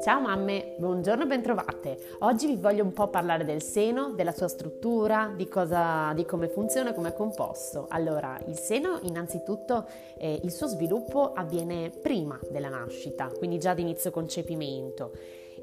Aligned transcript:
Ciao 0.00 0.20
mamme, 0.20 0.74
buongiorno 0.78 1.24
e 1.24 1.26
bentrovate. 1.26 1.98
Oggi 2.20 2.46
vi 2.46 2.54
voglio 2.54 2.84
un 2.84 2.92
po' 2.92 3.08
parlare 3.08 3.44
del 3.44 3.60
seno, 3.60 4.12
della 4.12 4.30
sua 4.30 4.46
struttura, 4.46 5.32
di, 5.34 5.48
cosa, 5.48 6.12
di 6.14 6.24
come 6.24 6.46
funziona, 6.46 6.92
come 6.92 7.08
è 7.08 7.12
composto. 7.12 7.86
Allora, 7.88 8.40
il 8.46 8.56
seno 8.56 9.00
innanzitutto 9.02 9.88
eh, 10.16 10.38
il 10.44 10.52
suo 10.52 10.68
sviluppo 10.68 11.32
avviene 11.32 11.90
prima 11.90 12.38
della 12.48 12.68
nascita, 12.68 13.26
quindi 13.36 13.58
già 13.58 13.70
ad 13.70 13.80
inizio 13.80 14.12
concepimento. 14.12 15.10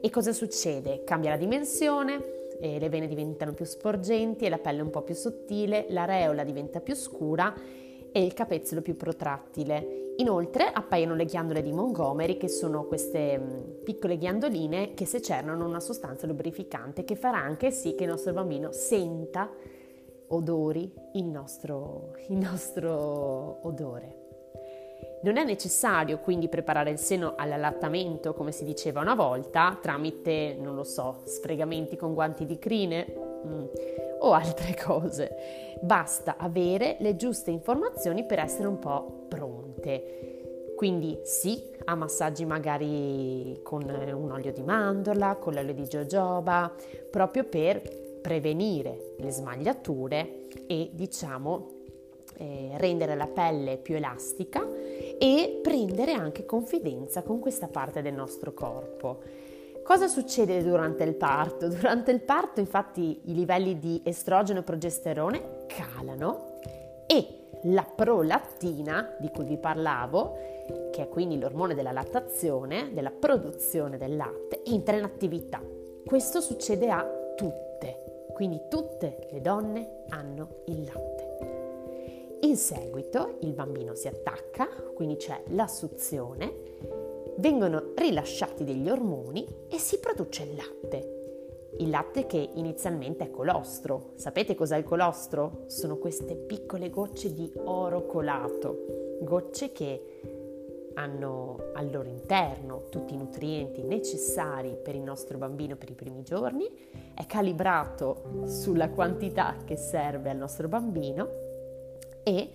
E 0.01 0.09
cosa 0.09 0.33
succede? 0.33 1.05
Cambia 1.05 1.29
la 1.29 1.37
dimensione, 1.37 2.21
eh, 2.59 2.79
le 2.79 2.89
vene 2.89 3.07
diventano 3.07 3.53
più 3.53 3.63
sporgenti 3.63 4.43
e 4.43 4.49
la 4.49 4.57
pelle 4.57 4.81
un 4.81 4.89
po' 4.89 5.03
più 5.03 5.15
sottile, 5.15 5.85
l'areola 5.87 6.43
diventa 6.43 6.81
più 6.81 6.95
scura 6.95 7.83
e 8.15 8.23
il 8.23 8.33
capezzolo 8.33 8.81
più 8.81 8.95
protrattile. 8.95 10.13
Inoltre 10.19 10.71
appaiono 10.71 11.15
le 11.15 11.25
ghiandole 11.25 11.61
di 11.61 11.73
Montgomery, 11.73 12.37
che 12.37 12.47
sono 12.47 12.85
queste 12.85 13.37
mm, 13.37 13.83
piccole 13.83 14.17
ghiandoline 14.17 14.93
che 14.93 15.05
secernono 15.05 15.65
una 15.65 15.81
sostanza 15.81 16.25
lubrificante 16.25 17.03
che 17.03 17.17
farà 17.17 17.39
anche 17.39 17.71
sì 17.71 17.93
che 17.93 18.03
il 18.03 18.11
nostro 18.11 18.31
bambino 18.31 18.71
senta 18.71 19.51
odori, 20.27 20.89
il 21.15 21.25
nostro, 21.25 22.15
il 22.29 22.37
nostro 22.37 23.59
odore. 23.63 24.23
Non 25.23 25.35
è 25.35 25.43
necessario 25.43 26.19
quindi 26.19 26.47
preparare 26.47 26.91
il 26.91 26.99
seno 26.99 27.33
all'allattamento, 27.35 28.33
come 28.33 28.53
si 28.53 28.63
diceva 28.63 29.01
una 29.01 29.15
volta, 29.15 29.77
tramite, 29.81 30.55
non 30.57 30.75
lo 30.75 30.85
so, 30.85 31.23
sfregamenti 31.25 31.97
con 31.97 32.13
guanti 32.13 32.45
di 32.45 32.57
crine 32.59 33.13
mm, 33.45 33.65
o 34.27 34.33
altre 34.33 34.75
cose. 34.75 35.77
Basta 35.81 36.35
avere 36.37 36.97
le 36.99 37.15
giuste 37.15 37.51
informazioni 37.51 38.25
per 38.25 38.39
essere 38.39 38.67
un 38.67 38.79
po' 38.79 39.25
pronti 39.27 39.75
niente. 39.85 40.73
Quindi 40.75 41.19
sì, 41.23 41.63
a 41.85 41.95
massaggi 41.95 42.43
magari 42.43 43.59
con 43.63 43.83
un 43.83 44.31
olio 44.31 44.51
di 44.51 44.61
mandorla, 44.61 45.35
con 45.35 45.53
l'olio 45.53 45.73
di 45.73 45.83
jojoba, 45.83 46.73
proprio 47.09 47.45
per 47.45 47.81
prevenire 48.21 49.13
le 49.19 49.31
smagliature 49.31 50.47
e 50.67 50.89
diciamo 50.91 51.73
eh, 52.37 52.71
rendere 52.75 53.15
la 53.15 53.27
pelle 53.27 53.77
più 53.77 53.95
elastica 53.95 54.67
e 55.17 55.59
prendere 55.61 56.11
anche 56.11 56.45
confidenza 56.45 57.21
con 57.21 57.39
questa 57.39 57.67
parte 57.67 58.01
del 58.01 58.13
nostro 58.13 58.53
corpo. 58.53 59.21
Cosa 59.85 60.07
succede 60.07 60.63
durante 60.63 61.03
il 61.03 61.13
parto? 61.13 61.67
Durante 61.67 62.09
il 62.09 62.19
parto 62.19 62.59
infatti 62.59 63.21
i 63.25 63.35
livelli 63.35 63.77
di 63.77 64.01
estrogeno 64.03 64.61
e 64.61 64.63
progesterone 64.63 65.65
calano 65.67 66.57
e 67.05 67.49
la 67.65 67.83
prolattina 67.83 69.15
di 69.19 69.29
cui 69.29 69.45
vi 69.45 69.59
parlavo, 69.59 70.37
che 70.91 71.03
è 71.03 71.07
quindi 71.07 71.37
l'ormone 71.37 71.75
della 71.75 71.91
lattazione, 71.91 72.93
della 72.93 73.11
produzione 73.11 73.97
del 73.97 74.15
latte, 74.15 74.63
entra 74.65 74.97
in 74.97 75.03
attività. 75.03 75.61
Questo 76.03 76.41
succede 76.41 76.89
a 76.89 77.07
tutte, 77.35 78.25
quindi 78.33 78.61
tutte 78.67 79.27
le 79.29 79.39
donne 79.39 80.03
hanno 80.09 80.63
il 80.65 80.83
latte. 80.83 82.39
In 82.41 82.57
seguito 82.57 83.37
il 83.41 83.53
bambino 83.53 83.93
si 83.93 84.07
attacca, 84.07 84.67
quindi 84.95 85.17
c'è 85.17 85.43
la 85.49 85.67
suzione, 85.67 86.53
vengono 87.37 87.93
rilasciati 87.95 88.63
degli 88.63 88.89
ormoni 88.89 89.45
e 89.69 89.77
si 89.77 89.99
produce 89.99 90.43
il 90.43 90.55
latte. 90.55 91.13
Il 91.79 91.89
latte 91.89 92.25
che 92.25 92.49
inizialmente 92.53 93.25
è 93.25 93.29
colostro. 93.29 94.11
Sapete 94.15 94.55
cos'è 94.55 94.77
il 94.77 94.85
colostro? 94.85 95.63
Sono 95.67 95.97
queste 95.97 96.35
piccole 96.35 96.89
gocce 96.89 97.33
di 97.33 97.51
oro 97.65 98.05
colato, 98.05 99.17
gocce 99.21 99.71
che 99.73 100.19
hanno 100.95 101.71
al 101.73 101.91
loro 101.91 102.07
interno 102.07 102.83
tutti 102.89 103.13
i 103.13 103.17
nutrienti 103.17 103.83
necessari 103.83 104.77
per 104.81 104.95
il 104.95 105.01
nostro 105.01 105.37
bambino 105.37 105.75
per 105.75 105.89
i 105.89 105.93
primi 105.93 106.23
giorni, 106.23 106.69
è 107.13 107.25
calibrato 107.25 108.43
sulla 108.45 108.89
quantità 108.89 109.57
che 109.65 109.75
serve 109.75 110.29
al 110.29 110.37
nostro 110.37 110.69
bambino 110.69 111.27
e 112.23 112.49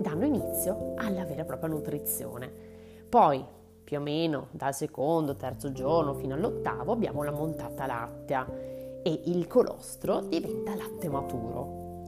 danno 0.00 0.24
inizio 0.24 0.92
alla 0.94 1.24
vera 1.24 1.42
e 1.42 1.44
propria 1.44 1.68
nutrizione. 1.68 2.50
Poi 3.08 3.44
più 3.86 3.98
o 3.98 4.00
meno 4.00 4.48
dal 4.50 4.74
secondo, 4.74 5.36
terzo 5.36 5.70
giorno 5.70 6.12
fino 6.14 6.34
all'ottavo 6.34 6.90
abbiamo 6.90 7.22
la 7.22 7.30
montata 7.30 7.86
lattea 7.86 8.44
e 9.00 9.20
il 9.26 9.46
colostro 9.46 10.22
diventa 10.22 10.74
latte 10.74 11.08
maturo. 11.08 12.02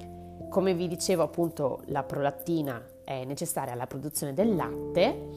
Come 0.51 0.75
vi 0.75 0.89
dicevo 0.89 1.23
appunto 1.23 1.83
la 1.87 2.03
prolattina 2.03 2.85
è 3.05 3.25
necessaria 3.25 3.75
alla 3.75 3.87
produzione 3.87 4.35
del 4.35 4.57
latte 4.57 5.29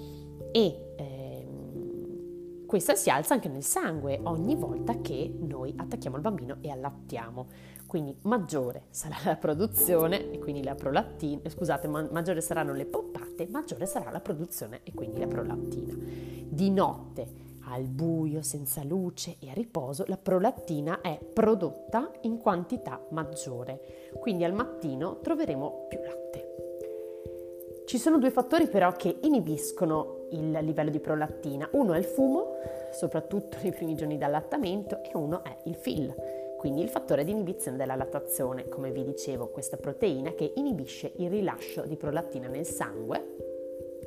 e 0.51 0.93
ehm, 0.95 2.65
questa 2.65 2.95
si 2.95 3.11
alza 3.11 3.35
anche 3.35 3.47
nel 3.47 3.63
sangue 3.63 4.19
ogni 4.23 4.55
volta 4.55 4.99
che 4.99 5.31
noi 5.41 5.75
attacchiamo 5.77 6.15
il 6.15 6.23
bambino 6.23 6.57
e 6.61 6.71
allattiamo. 6.71 7.45
Quindi 7.85 8.15
maggiore 8.21 8.85
sarà 8.89 9.17
la 9.25 9.35
produzione 9.35 10.31
e 10.31 10.39
quindi 10.39 10.63
la 10.63 10.73
prolattina, 10.73 11.47
scusate, 11.47 11.87
ma- 11.87 12.07
maggiore 12.09 12.41
saranno 12.41 12.73
le 12.73 12.85
poppate, 12.85 13.47
maggiore 13.51 13.85
sarà 13.85 14.09
la 14.09 14.21
produzione 14.21 14.79
e 14.81 14.93
quindi 14.93 15.19
la 15.19 15.27
prolattina. 15.27 16.30
Di 16.51 16.69
notte 16.69 17.25
al 17.69 17.83
buio, 17.83 18.41
senza 18.41 18.83
luce 18.83 19.37
e 19.39 19.49
a 19.49 19.53
riposo, 19.53 20.03
la 20.07 20.17
prolattina 20.17 20.99
è 20.99 21.17
prodotta 21.17 22.11
in 22.23 22.39
quantità 22.39 23.01
maggiore, 23.11 23.79
quindi 24.19 24.43
al 24.43 24.51
mattino 24.51 25.19
troveremo 25.21 25.85
più 25.87 25.99
latte. 26.01 27.83
Ci 27.85 27.97
sono 27.97 28.19
due 28.19 28.31
fattori 28.31 28.67
però 28.67 28.91
che 28.91 29.19
inibiscono 29.21 30.27
il 30.31 30.51
livello 30.51 30.89
di 30.89 30.99
prolattina. 30.99 31.69
Uno 31.71 31.93
è 31.93 31.97
il 31.97 32.03
fumo, 32.03 32.57
soprattutto 32.91 33.55
nei 33.61 33.71
primi 33.71 33.95
giorni 33.95 34.17
d'allattamento, 34.17 35.01
e 35.03 35.11
uno 35.13 35.41
è 35.41 35.55
il 35.63 35.75
fil 35.75 36.13
quindi 36.61 36.83
il 36.83 36.89
fattore 36.89 37.23
di 37.23 37.31
inibizione 37.31 37.75
della 37.75 37.95
lattazione, 37.95 38.69
come 38.69 38.91
vi 38.91 39.03
dicevo, 39.03 39.47
questa 39.47 39.77
proteina 39.77 40.33
che 40.33 40.53
inibisce 40.57 41.11
il 41.15 41.27
rilascio 41.27 41.87
di 41.87 41.95
prolattina 41.95 42.47
nel 42.47 42.67
sangue 42.67 43.40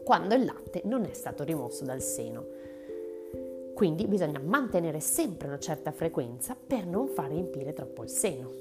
quando 0.04 0.34
il 0.34 0.44
latte 0.44 0.82
non 0.84 1.04
è 1.04 1.12
stato 1.12 1.42
rimosso 1.42 1.84
dal 1.84 2.02
seno. 2.02 2.44
Quindi 3.74 4.06
bisogna 4.06 4.38
mantenere 4.38 5.00
sempre 5.00 5.48
una 5.48 5.58
certa 5.58 5.90
frequenza 5.90 6.54
per 6.54 6.86
non 6.86 7.08
far 7.08 7.30
riempire 7.30 7.72
troppo 7.72 8.04
il 8.04 8.08
seno. 8.08 8.52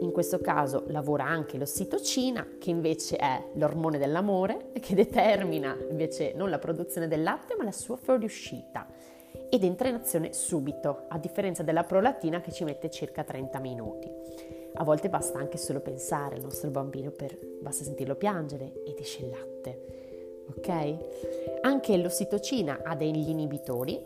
In 0.00 0.10
questo 0.12 0.40
caso 0.40 0.84
lavora 0.88 1.24
anche 1.24 1.58
l'ossitocina, 1.58 2.46
che 2.58 2.70
invece 2.70 3.16
è 3.16 3.44
l'ormone 3.54 3.98
dell'amore, 3.98 4.72
che 4.80 4.94
determina 4.94 5.76
invece 5.90 6.32
non 6.34 6.48
la 6.50 6.58
produzione 6.58 7.06
del 7.06 7.22
latte, 7.22 7.54
ma 7.54 7.64
la 7.64 7.72
sua 7.72 7.96
fuoriuscita 7.96 8.88
ed 9.48 9.62
entra 9.62 9.88
in 9.88 9.96
azione 9.96 10.32
subito, 10.32 11.04
a 11.08 11.18
differenza 11.18 11.62
della 11.62 11.84
prolattina 11.84 12.40
che 12.40 12.50
ci 12.50 12.64
mette 12.64 12.88
circa 12.88 13.24
30 13.24 13.58
minuti. 13.58 14.08
A 14.74 14.84
volte 14.84 15.08
basta 15.08 15.38
anche 15.38 15.58
solo 15.58 15.80
pensare 15.80 16.36
al 16.36 16.42
nostro 16.42 16.70
bambino 16.70 17.10
per 17.10 17.36
basta 17.60 17.84
sentirlo 17.84 18.14
piangere 18.14 18.82
ed 18.84 18.98
esce 18.98 19.24
il 19.24 19.30
latte. 19.30 19.99
Ok? 20.56 20.96
Anche 21.62 21.96
l'ossitocina 21.96 22.80
ha 22.82 22.94
degli 22.94 23.28
inibitori 23.28 24.02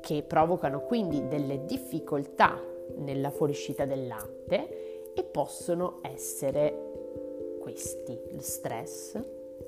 che 0.00 0.22
provocano 0.22 0.80
quindi 0.80 1.26
delle 1.28 1.64
difficoltà 1.64 2.60
nella 2.96 3.30
fuoriuscita 3.30 3.84
del 3.84 4.06
latte 4.06 5.12
e 5.14 5.22
possono 5.24 5.98
essere 6.02 6.86
questi, 7.60 8.18
lo 8.30 8.40
stress, 8.40 9.20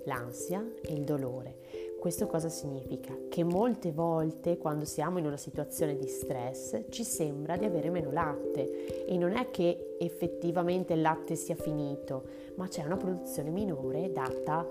l'ansia 0.05 0.65
e 0.81 0.93
il 0.93 1.05
dolore. 1.05 1.57
Questo 1.99 2.27
cosa 2.27 2.49
significa? 2.49 3.15
Che 3.29 3.45
molte 3.45 3.93
volte 3.93 4.57
quando 4.57 4.87
siamo 4.87 5.19
in 5.19 5.27
una 5.27 5.37
situazione 5.37 5.97
di 5.97 6.07
stress 6.07 6.85
ci 6.89 7.05
sembra 7.05 7.59
di 7.59 7.67
avere 7.67 7.91
meno 7.91 8.11
latte 8.11 9.05
e 9.05 9.19
non 9.19 9.37
è 9.37 9.51
che 9.51 9.97
effettivamente 9.99 10.95
il 10.95 11.03
latte 11.03 11.35
sia 11.35 11.57
finito, 11.57 12.25
ma 12.55 12.69
c'è 12.69 12.85
una 12.85 12.97
produzione 12.97 13.51
minore 13.51 14.13
data 14.13 14.67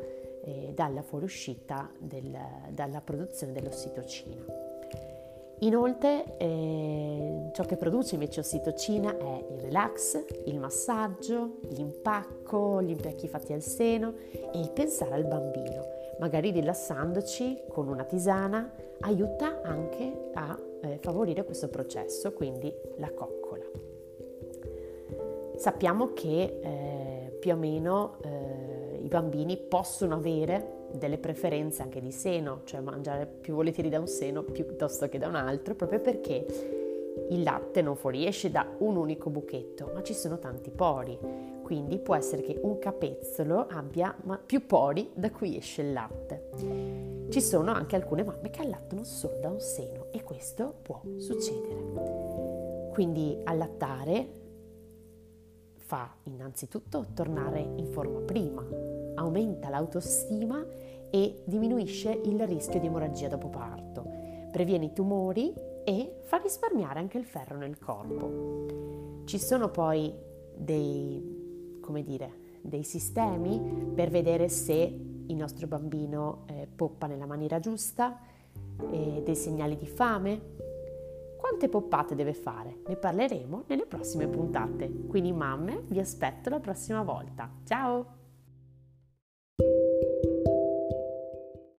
eh, 0.49 0.71
dalla 0.73 1.01
fuoriuscita 1.01 1.91
del, 1.97 2.37
dalla 2.69 3.01
produzione 3.01 3.53
dell'ossitocina. 3.53 4.43
Inoltre 5.61 6.37
eh, 6.37 7.49
ciò 7.53 7.63
che 7.63 7.75
produce 7.75 8.13
invece 8.13 8.39
ossitocina 8.39 9.17
è 9.17 9.45
il 9.51 9.59
relax, 9.59 10.23
il 10.45 10.57
massaggio, 10.57 11.59
l'impacco, 11.69 12.81
gli 12.81 12.91
impacchi 12.91 13.27
fatti 13.27 13.51
al 13.51 13.61
seno 13.61 14.13
e 14.31 14.57
il 14.59 14.71
pensare 14.71 15.15
al 15.15 15.25
bambino 15.25 15.97
magari 16.19 16.51
rilassandoci 16.51 17.63
con 17.69 17.87
una 17.87 18.03
tisana, 18.03 18.71
aiuta 18.99 19.61
anche 19.63 20.29
a 20.33 20.57
eh, 20.81 20.97
favorire 21.01 21.43
questo 21.43 21.69
processo, 21.69 22.33
quindi 22.33 22.73
la 22.97 23.11
coccola. 23.11 23.63
Sappiamo 25.55 26.13
che 26.13 26.59
eh, 26.61 27.37
più 27.39 27.53
o 27.53 27.55
meno 27.55 28.17
eh, 28.21 28.48
i 29.01 29.07
bambini 29.07 29.57
possono 29.57 30.15
avere 30.15 30.87
delle 30.93 31.17
preferenze 31.17 31.81
anche 31.81 32.01
di 32.01 32.11
seno, 32.11 32.61
cioè 32.63 32.79
mangiare 32.79 33.25
più 33.25 33.55
volentieri 33.55 33.89
da 33.89 33.99
un 33.99 34.07
seno 34.07 34.43
piuttosto 34.43 35.07
che 35.07 35.17
da 35.17 35.27
un 35.27 35.35
altro, 35.35 35.75
proprio 35.75 35.99
perché 35.99 36.45
il 37.29 37.43
latte 37.43 37.81
non 37.81 37.95
fuoriesce 37.95 38.49
da 38.49 38.65
un 38.79 38.95
unico 38.95 39.29
buchetto, 39.29 39.91
ma 39.93 40.01
ci 40.01 40.13
sono 40.13 40.39
tanti 40.39 40.69
pori 40.69 41.17
quindi 41.69 41.99
può 41.99 42.15
essere 42.15 42.41
che 42.41 42.57
un 42.63 42.79
capezzolo 42.79 43.67
abbia 43.69 44.15
più 44.43 44.65
pori 44.65 45.11
da 45.13 45.29
cui 45.29 45.55
esce 45.55 45.83
il 45.83 45.93
latte. 45.93 47.27
Ci 47.29 47.41
sono 47.41 47.71
anche 47.71 47.95
alcune 47.95 48.23
mamme 48.23 48.49
che 48.49 48.63
allattano 48.63 49.03
solo 49.03 49.37
da 49.37 49.49
un 49.49 49.59
seno 49.59 50.07
e 50.09 50.23
questo 50.23 50.73
può 50.81 50.99
succedere. 51.17 52.89
Quindi 52.91 53.39
allattare 53.43 54.29
fa 55.75 56.11
innanzitutto 56.23 57.05
tornare 57.13 57.59
in 57.59 57.85
forma 57.85 58.19
prima, 58.21 58.65
aumenta 59.19 59.69
l'autostima 59.69 60.65
e 61.09 61.43
diminuisce 61.45 62.21
il 62.23 62.39
rischio 62.47 62.79
di 62.79 62.87
emorragia 62.87 63.27
dopo 63.27 63.47
parto, 63.47 64.05
previene 64.51 64.85
i 64.85 64.93
tumori 64.93 65.53
e 65.83 66.19
fa 66.23 66.37
risparmiare 66.37 66.99
anche 66.99 67.17
il 67.17 67.25
ferro 67.25 67.57
nel 67.57 67.77
corpo. 67.77 69.23
Ci 69.25 69.39
sono 69.39 69.69
poi 69.69 70.13
dei, 70.55 71.79
come 71.81 72.03
dire, 72.03 72.47
dei 72.61 72.83
sistemi 72.83 73.91
per 73.93 74.09
vedere 74.09 74.49
se 74.49 74.77
il 75.27 75.35
nostro 75.35 75.67
bambino 75.67 76.43
eh, 76.47 76.67
poppa 76.73 77.07
nella 77.07 77.25
maniera 77.25 77.59
giusta, 77.59 78.19
eh, 78.91 79.21
dei 79.23 79.35
segnali 79.35 79.75
di 79.77 79.87
fame, 79.87 80.41
quante 81.37 81.69
poppate 81.69 82.15
deve 82.15 82.33
fare? 82.33 82.81
Ne 82.87 82.95
parleremo 82.95 83.63
nelle 83.67 83.85
prossime 83.85 84.27
puntate. 84.27 84.91
Quindi 85.07 85.31
mamme, 85.31 85.83
vi 85.87 85.99
aspetto 85.99 86.49
la 86.49 86.59
prossima 86.59 87.03
volta. 87.03 87.49
Ciao! 87.65 88.18